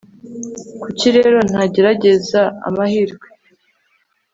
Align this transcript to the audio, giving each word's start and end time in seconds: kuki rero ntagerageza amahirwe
kuki 0.81 1.07
rero 1.15 1.39
ntagerageza 1.49 2.41
amahirwe 2.67 3.27